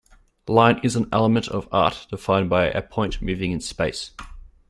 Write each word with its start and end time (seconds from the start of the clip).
Line 0.47 0.79
is 0.81 0.95
an 0.95 1.07
element 1.11 1.47
of 1.49 1.67
art 1.71 2.07
defined 2.09 2.49
by 2.49 2.65
a 2.65 2.81
point 2.81 3.21
moving 3.21 3.51
in 3.51 3.59
space. 3.61 4.15